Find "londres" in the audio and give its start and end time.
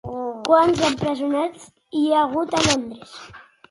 2.69-3.19